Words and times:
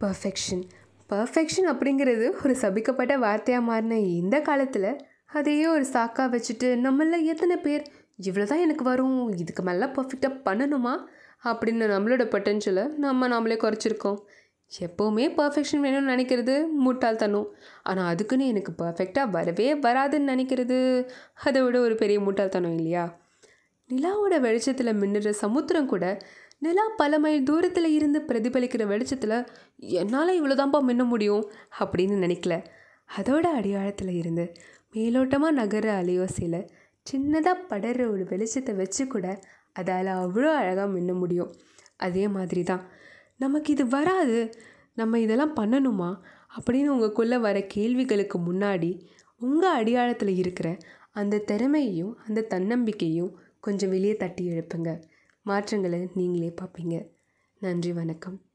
Perfection 0.00 0.64
perfection 1.10 1.68
அப்படிங்கிறது 1.70 2.26
ஒரு 2.44 2.54
சபிக்கப்பட்ட 2.60 3.12
வார்த்தையாக 3.18 3.60
மாறின 3.60 3.98
இந்த 3.98 4.40
காலத்தில் 4.40 4.90
அதையே 5.26 5.66
ஒரு 5.66 5.86
சாக்காக 5.92 6.26
வச்சுட்டு 6.34 6.68
நம்மள 6.84 7.16
எத்தனை 7.22 7.56
பேர் 7.56 7.82
இவ்வளோ 8.22 8.44
தான் 8.44 8.58
எனக்கு 8.58 8.84
வரும் 8.84 9.28
இதுக்கு 9.32 9.62
மேலே 9.62 9.86
பர்ஃபெக்டாக 9.86 10.40
பண்ணணுமா? 10.44 10.94
அப்படின்னு 11.44 11.86
நம்மளோட 11.94 12.22
பொட்டென்ஷியலை 12.34 12.84
நம்ம 12.96 13.28
நாமளே 13.28 13.56
குறைச்சிருக்கோம். 13.64 14.18
எப்போவுமே 14.80 15.24
பர்ஃபெக்ஷன் 15.36 15.84
வேணும்னு 15.84 16.12
நினைக்கிறது 16.14 16.54
முட்டாள்தனம். 16.86 17.48
ஆனால் 17.82 18.06
அதுக்குன்னு 18.06 18.46
எனக்கு 18.46 18.74
பர்ஃபெக்டாக 18.78 19.30
வரவே 19.30 19.74
வராதுன்னு 19.74 20.32
நினைக்கிறது 20.34 21.06
அதை 21.44 21.62
விட 21.62 21.80
ஒரு 21.80 21.94
பெரிய 21.94 22.20
முட்டாள்தனம் 22.20 22.76
இல்லையா? 22.76 23.04
நிலாவோட 23.90 24.40
வெளிச்சத்தில் 24.40 24.98
மின்னுற 25.00 25.28
சமுத்திரம் 25.30 25.86
கூட 25.86 26.04
நிலா 26.58 26.84
பல 26.96 27.18
மைல் 27.18 27.42
தூரத்தில் 27.42 27.88
இருந்து 27.88 28.20
பிரதிபலிக்கிற 28.20 28.86
வெளிச்சத்தில் 28.86 29.46
என்னால் 29.76 30.32
இவ்வளோதான்ப்பா 30.38 30.80
மின்ன 30.80 31.04
முடியும் 31.04 31.44
அப்படின்னு 31.78 32.16
நினைக்கல. 32.24 32.54
அதோட 33.18 33.46
அடியாழத்தில் 33.58 34.12
இருந்து 34.12 34.44
மேலோட்டமாக 34.92 35.50
நகர 35.50 36.02
அலையோசையில் 36.02 36.60
சின்னதாக 37.06 37.64
படற 37.68 38.10
ஒரு 38.10 38.24
வெளிச்சத்தை 38.24 38.74
வச்சு 38.76 39.06
கூட 39.06 39.26
அதால் 39.80 40.10
அவ்வளோ 40.16 40.50
அழகாக 40.54 40.88
மின்ன 40.88 41.12
முடியும். 41.12 41.52
அதே 41.96 42.28
மாதிரி 42.28 42.62
தான் 42.62 42.84
நமக்கு 43.36 43.72
இது 43.72 43.88
வராது. 43.88 44.54
நம்ம 44.94 45.18
இதெல்லாம் 45.20 45.56
பண்ணணுமா? 45.56 46.10
அப்படின்னு 46.56 46.92
உங்களுக்குள்ளே 46.94 47.40
வர 47.40 47.58
கேள்விகளுக்கு 47.66 48.38
முன்னாடி 48.38 48.90
உங்கள் 49.40 49.84
அடியாழத்தில் 49.84 50.34
இருக்கிற 50.36 50.68
அந்த 51.10 51.38
திறமையையும் 51.38 52.14
அந்த 52.26 52.46
தன்னம்பிக்கையும் 52.50 53.32
கொஞ்சம் 53.60 53.90
வெளியே 53.90 54.16
தட்டி 54.16 54.48
எழுப்புங்க. 54.48 55.02
மாற்றங்களை 55.42 56.08
நீங்களே 56.14 56.54
பார்ப்பீங்க. 56.60 57.08
நன்றி 57.60 57.92
வணக்கம். 57.92 58.47